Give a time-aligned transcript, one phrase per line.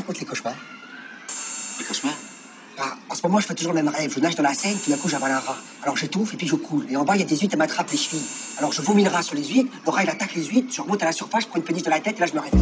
[0.00, 0.54] raconte les cauchemars
[1.78, 2.14] Les cauchemars
[2.78, 4.12] bah, En ce moment, je fais toujours le même rêve.
[4.14, 5.56] Je nage dans la Seine, tout d'un coup, j'avale un rat.
[5.82, 6.86] Alors j'étouffe et puis je coule.
[6.90, 8.26] Et en bas, il y a des huîtres, elles m'attrapent les chevilles.
[8.58, 10.80] Alors je vomis le rat sur les huîtres, le rat, il attaque les huîtres, je
[10.80, 12.40] remonte à la surface, je prends une péniche de la tête et là, je me
[12.40, 12.60] réveille.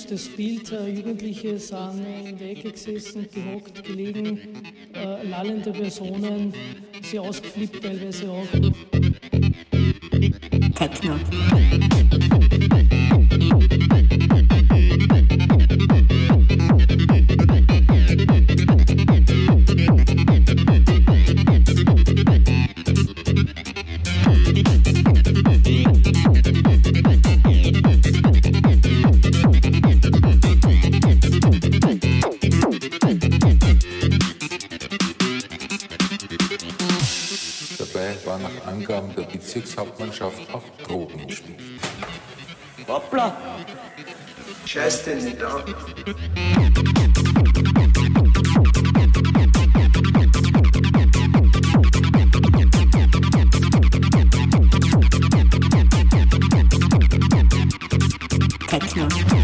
[0.00, 0.72] Wüstes Bild.
[0.72, 4.40] Äh, Jugendliche sind in der Ecke gesessen, gehockt, gelegen,
[4.94, 6.54] äh, lallende Personen,
[7.02, 8.46] sehr ausgeflippt teilweise auch.
[10.74, 11.16] Techno.
[44.70, 45.66] chest and dog.
[45.66, 45.90] dump.
[58.68, 59.39] Techno.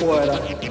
[0.00, 0.69] 过来了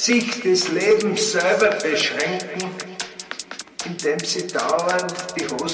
[0.00, 2.70] sich des Lebens selber beschränken,
[3.84, 5.69] indem sie dauernd die Hosen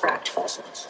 [0.00, 0.88] cracked fossils.